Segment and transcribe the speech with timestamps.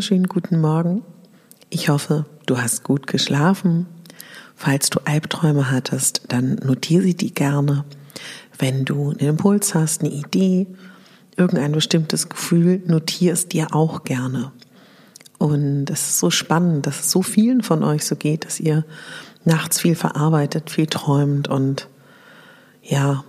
[0.00, 1.02] Wunderschönen guten Morgen.
[1.68, 3.84] Ich hoffe, du hast gut geschlafen.
[4.56, 7.84] Falls du Albträume hattest, dann notiere sie die gerne.
[8.58, 10.68] Wenn du einen Impuls hast, eine Idee,
[11.36, 14.52] irgendein bestimmtes Gefühl, notiere es dir auch gerne.
[15.36, 18.86] Und es ist so spannend, dass es so vielen von euch so geht, dass ihr
[19.44, 21.88] nachts viel verarbeitet, viel träumt und
[22.82, 23.22] ja,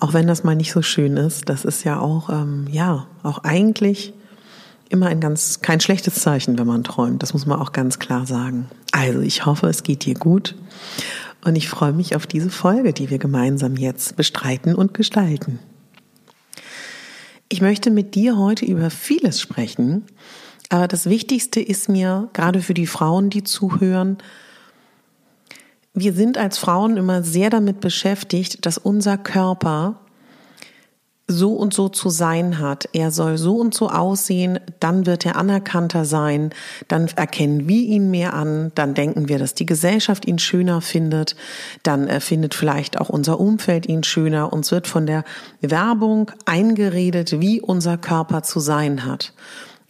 [0.00, 3.44] auch wenn das mal nicht so schön ist, das ist ja auch, ähm, ja, auch
[3.44, 4.12] eigentlich
[4.88, 7.22] immer ein ganz, kein schlechtes Zeichen, wenn man träumt.
[7.22, 8.68] Das muss man auch ganz klar sagen.
[8.92, 10.54] Also ich hoffe, es geht dir gut.
[11.44, 15.58] Und ich freue mich auf diese Folge, die wir gemeinsam jetzt bestreiten und gestalten.
[17.48, 20.04] Ich möchte mit dir heute über vieles sprechen,
[20.68, 24.18] aber das Wichtigste ist mir, gerade für die Frauen, die zuhören,
[25.94, 30.00] wir sind als Frauen immer sehr damit beschäftigt, dass unser Körper
[31.28, 32.88] so und so zu sein hat.
[32.94, 36.50] Er soll so und so aussehen, dann wird er anerkannter sein,
[36.88, 41.36] dann erkennen wir ihn mehr an, dann denken wir, dass die Gesellschaft ihn schöner findet,
[41.82, 44.52] dann findet vielleicht auch unser Umfeld ihn schöner.
[44.52, 45.24] Uns wird von der
[45.60, 49.34] Werbung eingeredet, wie unser Körper zu sein hat.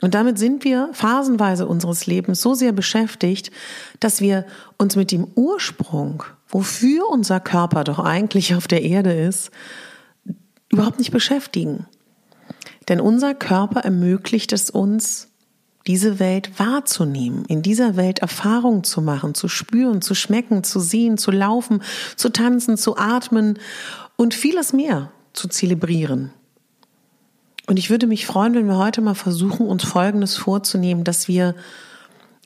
[0.01, 3.51] Und damit sind wir phasenweise unseres Lebens so sehr beschäftigt,
[4.01, 4.45] dass wir
[4.77, 9.51] uns mit dem Ursprung, wofür unser Körper doch eigentlich auf der Erde ist,
[10.71, 11.87] überhaupt nicht beschäftigen.
[12.89, 15.29] Denn unser Körper ermöglicht es uns,
[15.87, 21.17] diese Welt wahrzunehmen, in dieser Welt Erfahrungen zu machen, zu spüren, zu schmecken, zu sehen,
[21.17, 21.83] zu laufen,
[22.17, 23.59] zu tanzen, zu atmen
[24.17, 26.31] und vieles mehr zu zelebrieren.
[27.67, 31.55] Und ich würde mich freuen, wenn wir heute mal versuchen, uns Folgendes vorzunehmen, dass wir,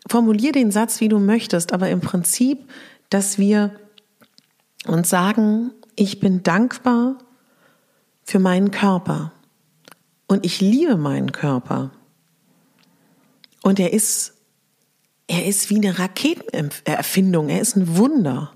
[0.09, 2.59] formulier den Satz, wie du möchtest, aber im Prinzip,
[3.09, 3.73] dass wir
[4.87, 7.19] uns sagen, ich bin dankbar
[8.25, 9.33] für meinen Körper.
[10.27, 11.91] Und ich liebe meinen Körper.
[13.63, 14.35] Und er ist,
[15.27, 17.49] er ist wie eine Raketenerfindung.
[17.49, 18.53] Er ist ein Wunder.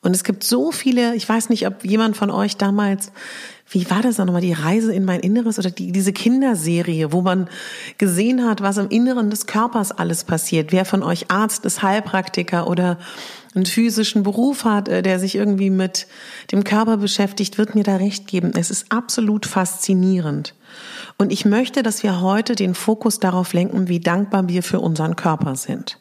[0.00, 3.12] Und es gibt so viele, ich weiß nicht, ob jemand von euch damals,
[3.70, 7.48] wie war das nochmal, die Reise in mein Inneres oder die, diese Kinderserie, wo man
[7.98, 10.72] gesehen hat, was im Inneren des Körpers alles passiert.
[10.72, 12.98] Wer von euch Arzt ist, Heilpraktiker oder
[13.54, 16.06] einen physischen Beruf hat, äh, der sich irgendwie mit
[16.50, 18.52] dem Körper beschäftigt, wird mir da recht geben.
[18.56, 20.54] Es ist absolut faszinierend.
[21.18, 25.16] Und ich möchte, dass wir heute den Fokus darauf lenken, wie dankbar wir für unseren
[25.16, 25.98] Körper sind.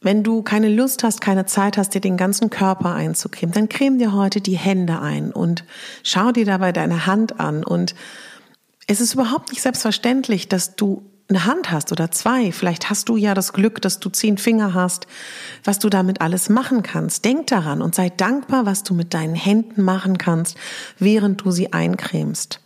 [0.00, 3.98] Wenn du keine Lust hast, keine Zeit hast, dir den ganzen Körper einzucremen, dann creme
[3.98, 5.64] dir heute die Hände ein und
[6.02, 7.64] schau dir dabei deine Hand an.
[7.64, 7.94] Und
[8.86, 13.16] es ist überhaupt nicht selbstverständlich, dass du eine Hand hast oder zwei, vielleicht hast du
[13.16, 15.06] ja das Glück, dass du zehn Finger hast,
[15.62, 17.24] was du damit alles machen kannst.
[17.24, 20.56] Denk daran und sei dankbar, was du mit deinen Händen machen kannst,
[20.98, 22.60] während du sie eincremst.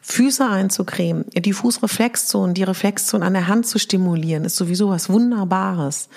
[0.00, 6.08] Füße einzucremen, die Fußreflexzone, die Reflexzone an der Hand zu stimulieren, ist sowieso was Wunderbares.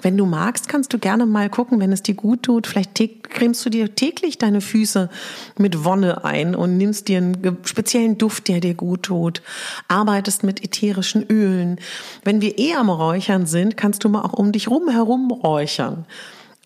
[0.00, 2.66] Wenn du magst, kannst du gerne mal gucken, wenn es dir gut tut.
[2.66, 5.10] Vielleicht cremst du dir täglich deine Füße
[5.58, 9.42] mit Wonne ein und nimmst dir einen speziellen Duft, der dir gut tut.
[9.88, 11.78] Arbeitest mit ätherischen Ölen.
[12.24, 16.06] Wenn wir eh am Räuchern sind, kannst du mal auch um dich rum herum räuchern.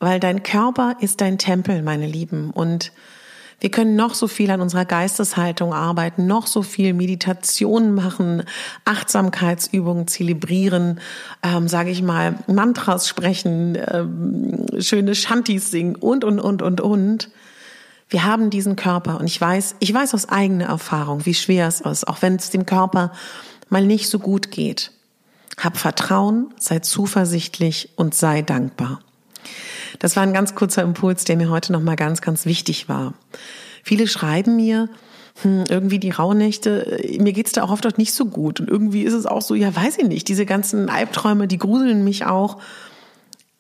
[0.00, 2.50] Weil dein Körper ist dein Tempel, meine Lieben.
[2.50, 2.92] Und
[3.60, 8.44] Wir können noch so viel an unserer Geisteshaltung arbeiten, noch so viel Meditation machen,
[8.84, 11.00] Achtsamkeitsübungen zelebrieren,
[11.42, 17.30] ähm, sage ich mal, Mantras sprechen, ähm, schöne Shantis singen und, und, und, und, und.
[18.08, 21.80] Wir haben diesen Körper und ich weiß, ich weiß aus eigener Erfahrung, wie schwer es
[21.80, 23.12] ist, auch wenn es dem Körper
[23.70, 24.92] mal nicht so gut geht.
[25.60, 29.00] Hab Vertrauen, sei zuversichtlich und sei dankbar.
[29.98, 33.14] Das war ein ganz kurzer Impuls, der mir heute nochmal ganz, ganz wichtig war.
[33.82, 34.88] Viele schreiben mir,
[35.42, 38.60] hm, irgendwie die Rauhnächte, mir geht's da auch oft nicht so gut.
[38.60, 42.04] Und irgendwie ist es auch so, ja, weiß ich nicht, diese ganzen Albträume, die gruseln
[42.04, 42.58] mich auch.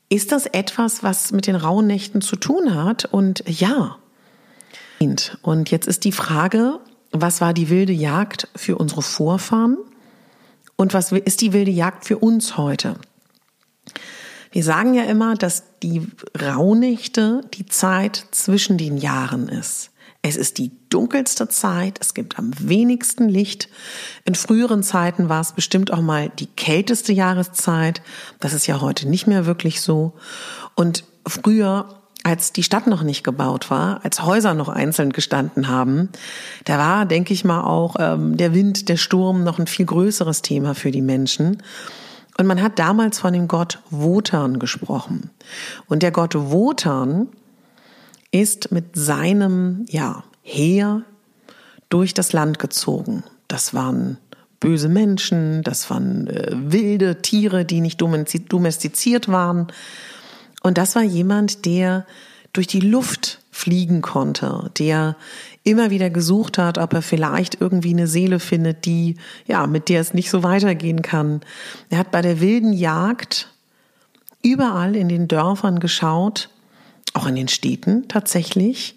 [0.08, 3.04] Ist das etwas, was mit den Rauhnächten zu tun hat?
[3.04, 3.96] Und ja.
[5.42, 6.80] Und jetzt ist die Frage,
[7.12, 9.76] was war die wilde Jagd für unsere Vorfahren?
[10.76, 12.96] Und was ist die wilde Jagd für uns heute?
[14.50, 16.06] Wir sagen ja immer, dass die
[16.40, 19.90] Rauhnächte die Zeit zwischen den Jahren ist.
[20.20, 23.68] Es ist die dunkelste Zeit, es gibt am wenigsten Licht.
[24.24, 28.02] In früheren Zeiten war es bestimmt auch mal die kälteste Jahreszeit.
[28.40, 30.14] Das ist ja heute nicht mehr wirklich so.
[30.74, 36.08] Und früher als die Stadt noch nicht gebaut war, als Häuser noch einzeln gestanden haben,
[36.64, 40.42] da war, denke ich mal, auch ähm, der Wind, der Sturm noch ein viel größeres
[40.42, 41.62] Thema für die Menschen.
[42.38, 45.30] Und man hat damals von dem Gott Wotan gesprochen.
[45.86, 47.28] Und der Gott Wotan
[48.30, 51.02] ist mit seinem, ja, Heer
[51.90, 53.24] durch das Land gezogen.
[53.48, 54.18] Das waren
[54.60, 59.68] böse Menschen, das waren äh, wilde Tiere, die nicht domestiziert waren.
[60.62, 62.06] Und das war jemand, der
[62.52, 65.16] durch die Luft fliegen konnte, der
[65.68, 69.16] immer wieder gesucht hat, ob er vielleicht irgendwie eine Seele findet, die,
[69.46, 71.42] ja, mit der es nicht so weitergehen kann.
[71.90, 73.52] Er hat bei der wilden Jagd
[74.42, 76.48] überall in den Dörfern geschaut,
[77.12, 78.96] auch in den Städten tatsächlich,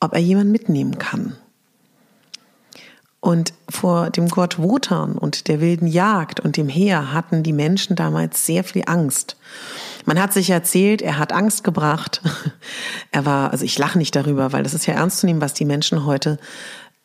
[0.00, 1.36] ob er jemanden mitnehmen kann.
[3.20, 7.96] Und vor dem Gott Wotan und der wilden Jagd und dem Heer hatten die Menschen
[7.96, 9.36] damals sehr viel Angst.
[10.04, 12.20] Man hat sich erzählt, er hat Angst gebracht.
[13.12, 15.54] Er war, also ich lache nicht darüber, weil das ist ja ernst zu nehmen, was
[15.54, 16.38] die Menschen heute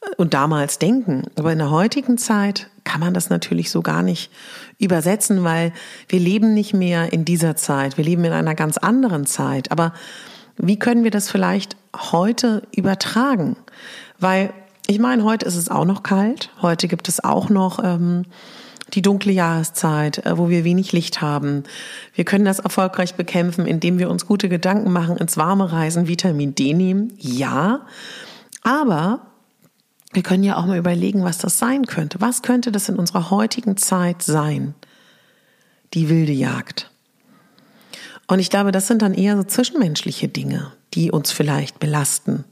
[0.02, 1.24] äh, und damals denken.
[1.38, 4.30] Aber in der heutigen Zeit kann man das natürlich so gar nicht
[4.78, 5.72] übersetzen, weil
[6.10, 7.98] wir leben nicht mehr in dieser Zeit.
[7.98, 9.72] Wir leben in einer ganz anderen Zeit.
[9.72, 9.94] Aber
[10.58, 13.56] wie können wir das vielleicht heute übertragen?
[14.20, 14.54] Weil
[14.88, 16.50] ich meine, heute ist es auch noch kalt.
[16.62, 18.26] Heute gibt es auch noch ähm,
[18.94, 21.64] die dunkle Jahreszeit, äh, wo wir wenig Licht haben.
[22.14, 26.56] Wir können das erfolgreich bekämpfen, indem wir uns gute Gedanken machen, ins Warme reisen, Vitamin
[26.56, 27.14] D nehmen.
[27.18, 27.86] Ja,
[28.64, 29.22] aber
[30.14, 32.20] wir können ja auch mal überlegen, was das sein könnte.
[32.20, 34.76] Was könnte das in unserer heutigen Zeit sein?
[35.94, 36.90] Die wilde Jagd.
[38.28, 42.46] Und ich glaube, das sind dann eher so zwischenmenschliche Dinge, die uns vielleicht belasten.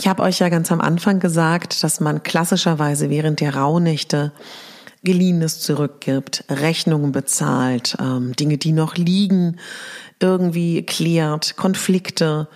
[0.00, 4.32] Ich habe euch ja ganz am Anfang gesagt, dass man klassischerweise während der Rauhnächte
[5.04, 9.58] Geliehenes zurückgibt, Rechnungen bezahlt, ähm, Dinge, die noch liegen,
[10.18, 12.48] irgendwie klärt, Konflikte.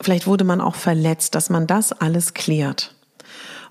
[0.00, 2.92] Vielleicht wurde man auch verletzt, dass man das alles klärt.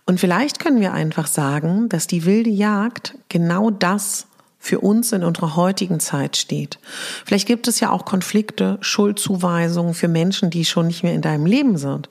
[0.05, 4.27] Und vielleicht können wir einfach sagen, dass die wilde Jagd genau das
[4.59, 6.80] für uns in unserer heutigen Zeit steht.
[7.25, 11.45] Vielleicht gibt es ja auch Konflikte, Schuldzuweisungen für Menschen, die schon nicht mehr in deinem
[11.45, 12.09] Leben sind.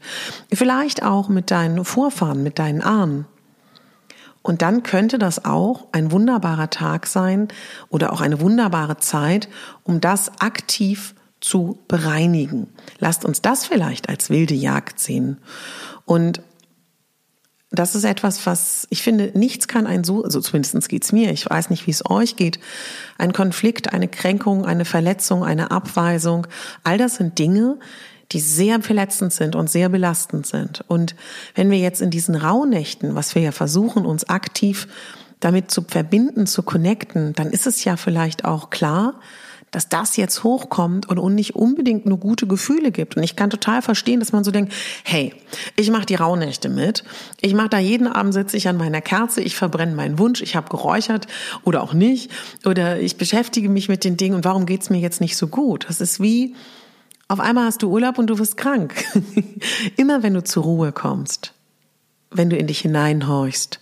[0.53, 3.27] Vielleicht auch mit deinen Vorfahren, mit deinen Ahnen.
[4.43, 7.49] Und dann könnte das auch ein wunderbarer Tag sein
[7.89, 9.49] oder auch eine wunderbare Zeit,
[9.83, 12.69] um das aktiv zu bereinigen.
[13.01, 15.39] Lasst uns das vielleicht als wilde Jagd sehen.
[16.05, 16.41] Und
[17.79, 21.49] das ist etwas, was ich finde, nichts kann ein so, also zumindest geht's mir, ich
[21.49, 22.59] weiß nicht, wie es euch geht,
[23.19, 26.47] ein Konflikt, eine Kränkung, eine Verletzung, eine Abweisung,
[26.85, 27.79] all das sind Dinge,
[28.33, 30.85] die sehr verletzend sind und sehr belastend sind.
[30.89, 31.15] Und
[31.55, 34.89] wenn wir jetzt in diesen Rauhnächten, was wir ja versuchen, uns aktiv
[35.41, 39.21] damit zu verbinden, zu connecten, dann ist es ja vielleicht auch klar,
[39.71, 43.17] dass das jetzt hochkommt und, nicht unbedingt nur gute Gefühle gibt.
[43.17, 44.73] Und ich kann total verstehen, dass man so denkt,
[45.05, 45.35] hey,
[45.77, 47.05] ich mache die Rauhnächte mit.
[47.41, 50.57] Ich mache da jeden Abend sitze ich an meiner Kerze, ich verbrenne meinen Wunsch, ich
[50.57, 51.27] habe geräuchert
[51.65, 52.31] oder auch nicht.
[52.65, 55.87] Oder ich beschäftige mich mit den Dingen und warum geht's mir jetzt nicht so gut?
[55.89, 56.55] Das ist wie,
[57.29, 58.95] auf einmal hast du Urlaub und du wirst krank.
[59.97, 61.53] Immer wenn du zur Ruhe kommst,
[62.31, 63.81] wenn du in dich hineinhorchst,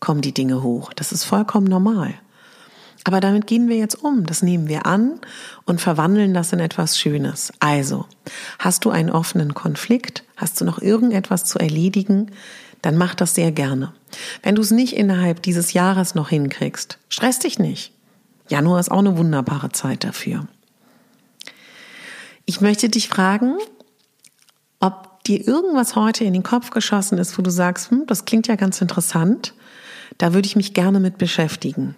[0.00, 0.92] kommen die Dinge hoch.
[0.92, 2.14] Das ist vollkommen normal.
[3.04, 4.24] Aber damit gehen wir jetzt um.
[4.24, 5.20] Das nehmen wir an
[5.66, 7.52] und verwandeln das in etwas Schönes.
[7.60, 8.06] Also,
[8.58, 10.24] hast du einen offenen Konflikt?
[10.36, 12.30] Hast du noch irgendetwas zu erledigen?
[12.80, 13.92] Dann mach das sehr gerne.
[14.42, 17.92] Wenn du es nicht innerhalb dieses Jahres noch hinkriegst, stress dich nicht.
[18.48, 20.46] Januar ist auch eine wunderbare Zeit dafür.
[22.46, 23.56] Ich möchte dich fragen,
[24.80, 28.48] ob dir irgendwas heute in den Kopf geschossen ist, wo du sagst, hm, das klingt
[28.48, 29.54] ja ganz interessant,
[30.18, 31.94] da würde ich mich gerne mit beschäftigen.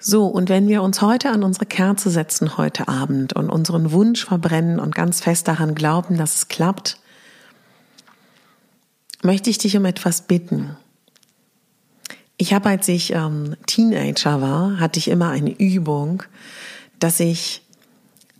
[0.00, 4.24] So, und wenn wir uns heute an unsere Kerze setzen heute Abend und unseren Wunsch
[4.24, 7.00] verbrennen und ganz fest daran glauben, dass es klappt,
[9.22, 10.76] möchte ich dich um etwas bitten.
[12.36, 16.22] Ich habe, als ich ähm, Teenager war, hatte ich immer eine Übung,
[17.00, 17.62] dass ich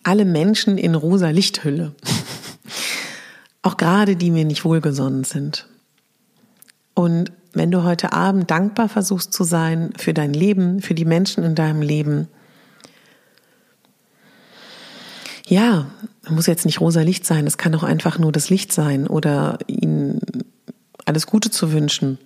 [0.04, 1.92] alle Menschen in rosa Lichthülle,
[3.62, 5.66] auch gerade die mir nicht wohlgesonnen sind.
[6.94, 11.44] Und wenn du heute Abend dankbar versuchst zu sein für dein Leben, für die Menschen
[11.44, 12.28] in deinem Leben,
[15.46, 15.86] ja,
[16.28, 19.58] muss jetzt nicht rosa Licht sein, es kann auch einfach nur das Licht sein oder
[19.66, 20.20] ihnen
[21.04, 22.18] alles Gute zu wünschen.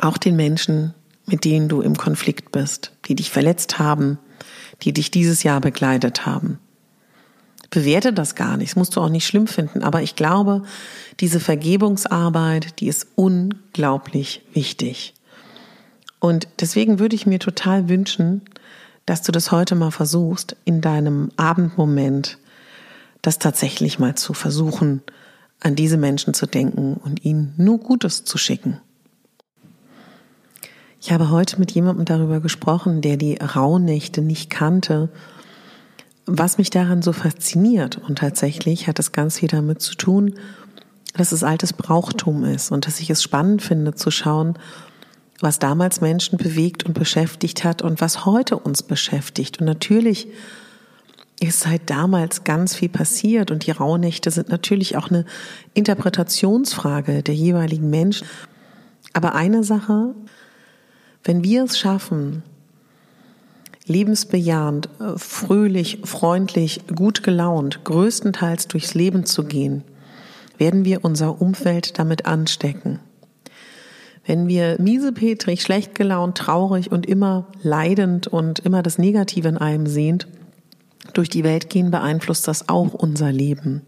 [0.00, 0.94] Auch den Menschen,
[1.26, 4.18] mit denen du im Konflikt bist, die dich verletzt haben,
[4.82, 6.58] die dich dieses Jahr begleitet haben.
[7.72, 10.62] Bewerte das gar nicht, das musst du auch nicht schlimm finden, aber ich glaube,
[11.20, 15.14] diese Vergebungsarbeit, die ist unglaublich wichtig.
[16.20, 18.42] Und deswegen würde ich mir total wünschen,
[19.06, 22.36] dass du das heute mal versuchst, in deinem Abendmoment
[23.22, 25.00] das tatsächlich mal zu versuchen,
[25.60, 28.82] an diese Menschen zu denken und ihnen nur Gutes zu schicken.
[31.00, 35.08] Ich habe heute mit jemandem darüber gesprochen, der die Rauhnächte nicht kannte,
[36.38, 37.98] was mich daran so fasziniert.
[37.98, 40.34] Und tatsächlich hat es ganz viel damit zu tun,
[41.14, 44.58] dass es altes Brauchtum ist und dass ich es spannend finde zu schauen,
[45.40, 49.60] was damals Menschen bewegt und beschäftigt hat und was heute uns beschäftigt.
[49.60, 50.28] Und natürlich
[51.40, 55.26] ist seit damals ganz viel passiert und die Rauhnächte sind natürlich auch eine
[55.74, 58.26] Interpretationsfrage der jeweiligen Menschen.
[59.12, 60.14] Aber eine Sache,
[61.24, 62.44] wenn wir es schaffen,
[63.86, 69.84] lebensbejahend, äh, fröhlich, freundlich, gut gelaunt, größtenteils durchs Leben zu gehen,
[70.58, 73.00] werden wir unser Umfeld damit anstecken.
[74.24, 79.86] Wenn wir miesepetrig, schlecht gelaunt, traurig und immer leidend und immer das Negative in einem
[79.86, 80.28] sehend
[81.12, 83.82] durch die Welt gehen, beeinflusst das auch unser Leben.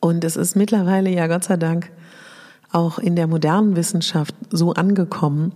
[0.00, 1.90] Und es ist mittlerweile ja Gott sei Dank
[2.70, 5.52] auch in der modernen Wissenschaft so angekommen,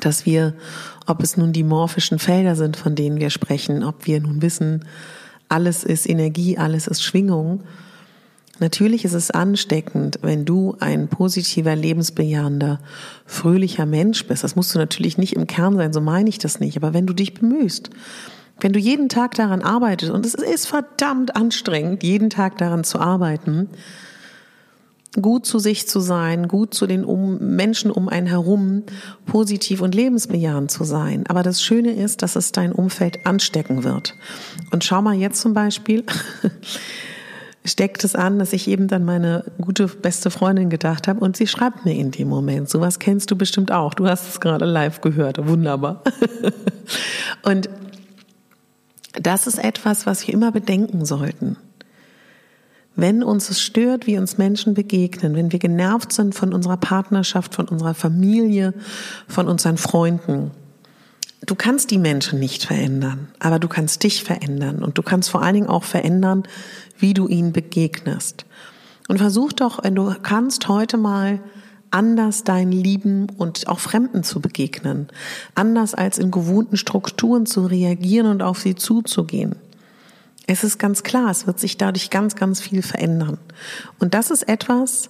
[0.00, 0.54] dass wir,
[1.06, 4.84] ob es nun die morphischen Felder sind, von denen wir sprechen, ob wir nun wissen,
[5.48, 7.62] alles ist Energie, alles ist Schwingung.
[8.60, 12.78] Natürlich ist es ansteckend, wenn du ein positiver, lebensbejahender,
[13.26, 14.44] fröhlicher Mensch bist.
[14.44, 16.76] Das musst du natürlich nicht im Kern sein, so meine ich das nicht.
[16.76, 17.90] Aber wenn du dich bemühst,
[18.60, 23.00] wenn du jeden Tag daran arbeitest, und es ist verdammt anstrengend, jeden Tag daran zu
[23.00, 23.70] arbeiten,
[25.20, 28.84] gut zu sich zu sein, gut zu den um Menschen um einen herum,
[29.26, 31.24] positiv und lebensbejahend zu sein.
[31.28, 34.14] Aber das Schöne ist, dass es dein Umfeld anstecken wird.
[34.70, 36.04] Und schau mal jetzt zum Beispiel,
[37.64, 41.46] steckt es an, dass ich eben dann meine gute beste Freundin gedacht habe und sie
[41.46, 42.70] schreibt mir in dem Moment.
[42.70, 43.94] Sowas kennst du bestimmt auch.
[43.94, 45.46] Du hast es gerade live gehört.
[45.46, 46.02] Wunderbar.
[47.42, 47.68] und
[49.20, 51.56] das ist etwas, was wir immer bedenken sollten.
[52.96, 57.54] Wenn uns es stört, wie uns Menschen begegnen, wenn wir genervt sind von unserer Partnerschaft,
[57.54, 58.74] von unserer Familie,
[59.28, 60.50] von unseren Freunden,
[61.46, 65.42] du kannst die Menschen nicht verändern, aber du kannst dich verändern und du kannst vor
[65.42, 66.42] allen Dingen auch verändern,
[66.98, 68.44] wie du ihnen begegnest.
[69.08, 71.40] Und versuch doch, wenn du kannst, heute mal
[71.90, 75.08] anders deinen Lieben und auch Fremden zu begegnen,
[75.54, 79.56] anders als in gewohnten Strukturen zu reagieren und auf sie zuzugehen.
[80.52, 83.38] Es ist ganz klar, es wird sich dadurch ganz, ganz viel verändern.
[84.00, 85.08] Und das ist etwas,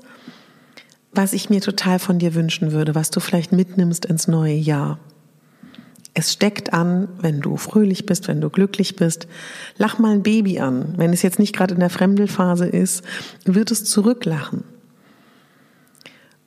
[1.14, 4.99] was ich mir total von dir wünschen würde, was du vielleicht mitnimmst ins neue Jahr.
[6.12, 9.28] Es steckt an, wenn du fröhlich bist, wenn du glücklich bist.
[9.78, 10.92] Lach mal ein Baby an.
[10.99, 13.02] Wenn es jetzt nicht gerade in der Fremdelphase ist,
[13.47, 14.62] wird es zurücklachen.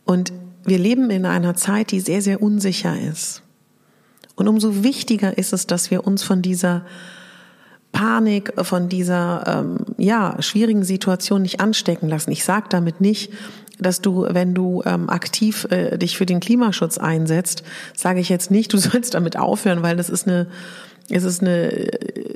[0.05, 0.33] Und
[0.65, 3.41] wir leben in einer Zeit, die sehr, sehr unsicher ist.
[4.35, 6.85] Und umso wichtiger ist es, dass wir uns von dieser
[7.93, 12.31] Panik, von dieser ähm, ja schwierigen Situation nicht anstecken lassen.
[12.31, 13.31] Ich sage damit nicht,
[13.79, 17.63] dass du, wenn du ähm, aktiv äh, dich für den Klimaschutz einsetzt,
[17.95, 20.47] sage ich jetzt nicht, du sollst damit aufhören, weil das ist eine
[21.09, 21.89] es ist eine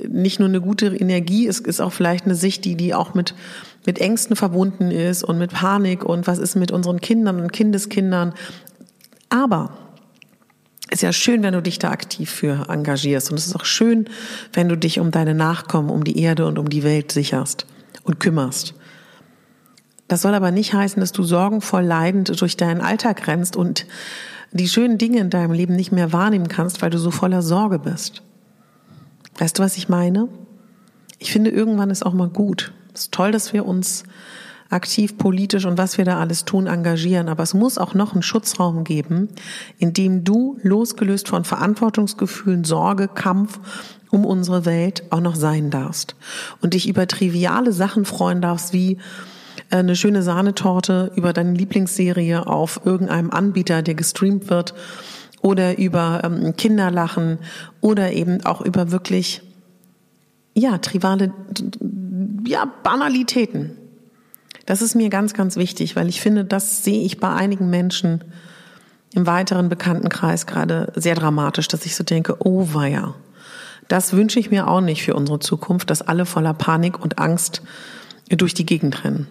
[0.06, 3.34] nicht nur eine gute Energie, es ist auch vielleicht eine Sicht, die die auch mit
[3.84, 8.34] mit Ängsten verbunden ist und mit Panik und was ist mit unseren Kindern und Kindeskindern.
[9.30, 9.70] Aber
[10.90, 13.30] ist ja schön, wenn du dich da aktiv für engagierst.
[13.30, 14.08] Und es ist auch schön,
[14.52, 17.66] wenn du dich um deine Nachkommen, um die Erde und um die Welt sicherst
[18.04, 18.74] und kümmerst.
[20.08, 23.86] Das soll aber nicht heißen, dass du sorgenvoll leidend durch deinen Alltag rennst und
[24.52, 27.78] die schönen Dinge in deinem Leben nicht mehr wahrnehmen kannst, weil du so voller Sorge
[27.78, 28.22] bist.
[29.36, 30.28] Weißt du, was ich meine?
[31.18, 32.72] Ich finde, irgendwann ist auch mal gut.
[32.94, 34.04] Es ist toll, dass wir uns
[34.70, 37.28] aktiv politisch und was wir da alles tun, engagieren.
[37.28, 39.28] Aber es muss auch noch einen Schutzraum geben,
[39.78, 43.58] in dem du, losgelöst von Verantwortungsgefühlen, Sorge, Kampf
[44.10, 46.16] um unsere Welt, auch noch sein darfst.
[46.60, 48.98] Und dich über triviale Sachen freuen darfst, wie
[49.70, 54.74] äh, eine schöne Sahnetorte über deine Lieblingsserie auf irgendeinem Anbieter, der gestreamt wird,
[55.40, 57.38] oder über ähm, Kinderlachen
[57.80, 59.42] oder eben auch über wirklich
[60.54, 61.32] ja triviale
[62.44, 63.77] ja Banalitäten.
[64.68, 68.22] Das ist mir ganz, ganz wichtig, weil ich finde, das sehe ich bei einigen Menschen
[69.14, 73.14] im weiteren Bekanntenkreis gerade sehr dramatisch, dass ich so denke, oh weia,
[73.88, 77.62] das wünsche ich mir auch nicht für unsere Zukunft, dass alle voller Panik und Angst
[78.28, 79.26] durch die Gegend rennen.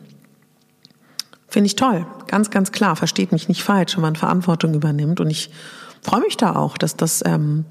[1.48, 5.20] Finde ich toll, ganz, ganz klar, versteht mich nicht falsch, wenn man Verantwortung übernimmt.
[5.20, 5.52] Und ich
[6.02, 7.66] freue mich da auch, dass das ähm,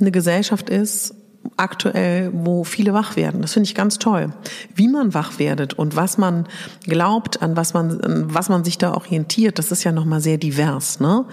[0.00, 1.14] eine Gesellschaft ist,
[1.56, 3.42] aktuell, wo viele wach werden.
[3.42, 4.32] Das finde ich ganz toll.
[4.74, 6.46] Wie man wach werdet und was man
[6.84, 10.38] glaubt, an was man, an was man sich da orientiert, das ist ja nochmal sehr
[10.38, 11.24] divers, ne?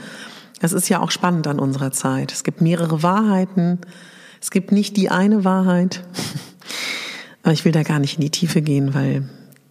[0.62, 2.32] Das ist ja auch spannend an unserer Zeit.
[2.32, 3.80] Es gibt mehrere Wahrheiten.
[4.42, 6.04] Es gibt nicht die eine Wahrheit.
[7.44, 9.30] Aber ich will da gar nicht in die Tiefe gehen, weil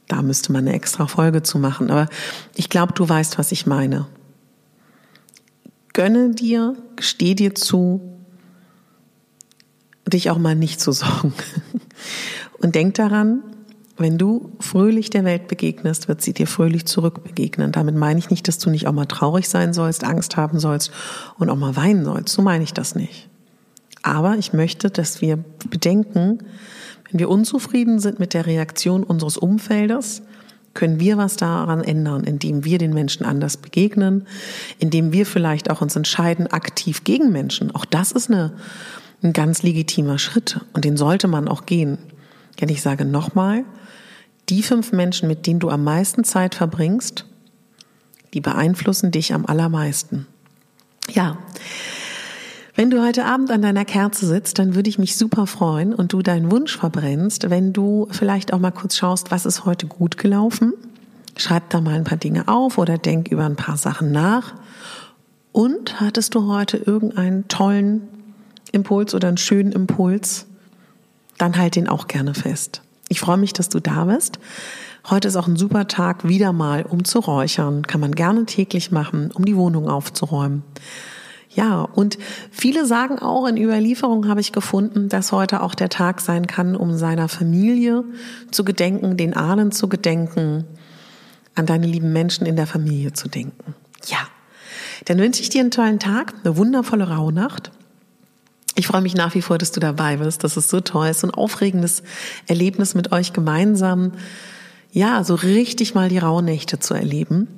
[0.09, 1.91] da müsste man eine extra Folge zu machen.
[1.91, 2.09] Aber
[2.55, 4.07] ich glaube, du weißt, was ich meine.
[5.95, 8.13] Gönne dir, steh dir zu,
[10.06, 11.32] dich auch mal nicht zu sorgen.
[12.58, 13.42] Und denk daran,
[13.96, 17.70] wenn du fröhlich der Welt begegnest, wird sie dir fröhlich zurück begegnen.
[17.70, 20.90] Damit meine ich nicht, dass du nicht auch mal traurig sein sollst, Angst haben sollst
[21.38, 22.34] und auch mal weinen sollst.
[22.34, 23.28] So meine ich das nicht.
[24.02, 25.38] Aber ich möchte, dass wir
[25.70, 26.40] bedenken,
[27.11, 30.23] wenn wir unzufrieden sind mit der Reaktion unseres Umfeldes,
[30.75, 34.26] können wir was daran ändern, indem wir den Menschen anders begegnen,
[34.80, 37.73] indem wir vielleicht auch uns entscheiden, aktiv gegen Menschen.
[37.73, 38.52] Auch das ist eine
[39.25, 41.99] ein ganz legitimer Schritt und den sollte man auch gehen.
[42.61, 43.64] Denn ich sage nochmal,
[44.49, 47.25] die fünf Menschen, mit denen du am meisten Zeit verbringst,
[48.35, 50.27] die beeinflussen dich am allermeisten.
[51.11, 51.38] Ja,
[52.77, 56.12] wenn du heute Abend an deiner Kerze sitzt, dann würde ich mich super freuen und
[56.12, 60.18] du deinen Wunsch verbrennst, wenn du vielleicht auch mal kurz schaust, was ist heute gut
[60.18, 60.75] gelaufen.
[61.37, 64.55] Schreib da mal ein paar Dinge auf oder denk über ein paar Sachen nach.
[65.53, 68.09] Und hattest du heute irgendeinen tollen
[68.74, 70.46] Impuls oder einen schönen Impuls,
[71.38, 72.82] dann halt den auch gerne fest.
[73.08, 74.38] Ich freue mich, dass du da bist.
[75.08, 77.87] Heute ist auch ein super Tag, wieder mal um zu räuchern.
[77.87, 80.62] Kann man gerne täglich machen, um die Wohnung aufzuräumen.
[81.50, 82.18] Ja, und
[82.50, 86.74] viele sagen auch, in Überlieferungen habe ich gefunden, dass heute auch der Tag sein kann,
[86.74, 88.02] um seiner Familie
[88.50, 90.64] zu gedenken, den Ahnen zu gedenken,
[91.54, 93.74] an deine lieben Menschen in der Familie zu denken.
[94.06, 94.26] Ja,
[95.04, 97.70] dann wünsche ich dir einen tollen Tag, eine wundervolle Rauhnacht.
[98.76, 100.42] Ich freue mich nach wie vor, dass du dabei bist.
[100.42, 101.06] Das ist so toll.
[101.08, 102.02] Es ist ein aufregendes
[102.46, 104.12] Erlebnis mit euch gemeinsam.
[104.90, 107.48] Ja, so richtig mal die Rauhnächte zu erleben.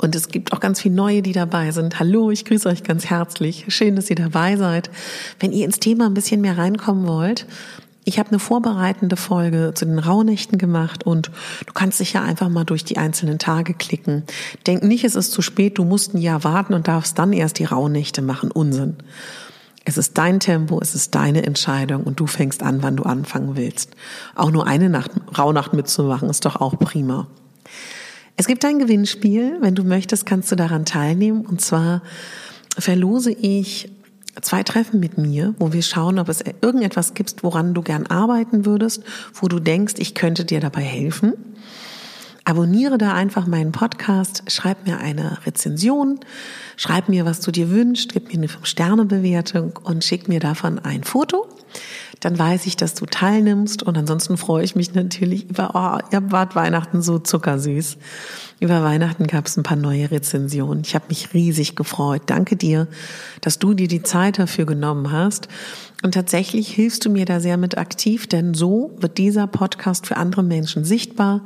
[0.00, 2.00] Und es gibt auch ganz viele neue, die dabei sind.
[2.00, 3.66] Hallo, ich grüße euch ganz herzlich.
[3.68, 4.90] Schön, dass ihr dabei seid.
[5.38, 7.46] Wenn ihr ins Thema ein bisschen mehr reinkommen wollt,
[8.04, 11.30] ich habe eine vorbereitende Folge zu den Rauhnächten gemacht und
[11.66, 14.24] du kannst dich ja einfach mal durch die einzelnen Tage klicken.
[14.66, 17.60] Denk nicht, es ist zu spät, du musst ein Jahr warten und darfst dann erst
[17.60, 18.50] die Rauhnächte machen.
[18.50, 18.96] Unsinn.
[19.84, 23.56] Es ist dein Tempo, es ist deine Entscheidung und du fängst an, wann du anfangen
[23.56, 23.90] willst.
[24.34, 27.26] Auch nur eine Nacht, Rauhnacht mitzumachen, ist doch auch prima.
[28.36, 29.58] Es gibt ein Gewinnspiel.
[29.60, 31.44] Wenn du möchtest, kannst du daran teilnehmen.
[31.44, 32.02] Und zwar
[32.78, 33.90] verlose ich
[34.40, 38.64] zwei Treffen mit mir, wo wir schauen, ob es irgendetwas gibt, woran du gern arbeiten
[38.64, 39.02] würdest,
[39.34, 41.34] wo du denkst, ich könnte dir dabei helfen.
[42.44, 46.18] Abonniere da einfach meinen Podcast, schreib mir eine Rezension,
[46.76, 51.04] schreib mir, was du dir wünschst, gib mir eine 5-Sterne-Bewertung und schick mir davon ein
[51.04, 51.46] Foto.
[52.18, 56.30] Dann weiß ich, dass du teilnimmst und ansonsten freue ich mich natürlich über, oh, ihr
[56.30, 57.96] wart Weihnachten so zuckersüß.
[58.60, 60.82] Über Weihnachten gab es ein paar neue Rezensionen.
[60.84, 62.22] Ich habe mich riesig gefreut.
[62.26, 62.86] Danke dir,
[63.40, 65.48] dass du dir die Zeit dafür genommen hast.
[66.02, 70.16] Und tatsächlich hilfst du mir da sehr mit aktiv, denn so wird dieser Podcast für
[70.16, 71.42] andere Menschen sichtbar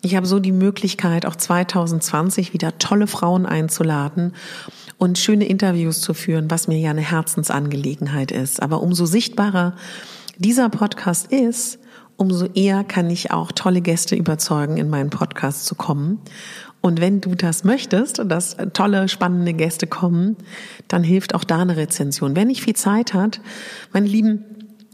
[0.00, 4.32] ich habe so die Möglichkeit, auch 2020 wieder tolle Frauen einzuladen
[4.96, 8.62] und schöne Interviews zu führen, was mir ja eine Herzensangelegenheit ist.
[8.62, 9.74] Aber umso sichtbarer
[10.36, 11.78] dieser Podcast ist,
[12.16, 16.20] umso eher kann ich auch tolle Gäste überzeugen, in meinen Podcast zu kommen.
[16.80, 20.36] Und wenn du das möchtest, dass tolle, spannende Gäste kommen,
[20.86, 22.36] dann hilft auch da eine Rezension.
[22.36, 23.40] Wer nicht viel Zeit hat,
[23.92, 24.44] meine Lieben,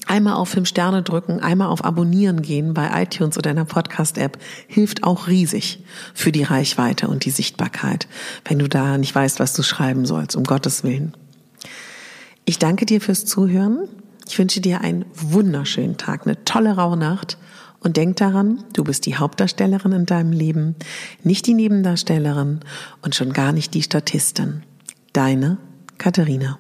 [0.07, 4.39] Einmal auf fünf Sterne drücken, einmal auf Abonnieren gehen bei iTunes oder in der Podcast-App
[4.69, 8.07] hilft auch riesig für die Reichweite und die Sichtbarkeit,
[8.45, 11.17] wenn du da nicht weißt, was du schreiben sollst, um Gottes Willen.
[12.45, 13.89] Ich danke dir fürs Zuhören.
[14.29, 17.39] Ich wünsche dir einen wunderschönen Tag, eine tolle Rauhnacht
[17.85, 20.75] Und denk daran, du bist die Hauptdarstellerin in deinem Leben,
[21.23, 22.61] nicht die Nebendarstellerin
[23.03, 24.63] und schon gar nicht die Statistin.
[25.13, 25.59] Deine
[25.99, 26.59] Katharina.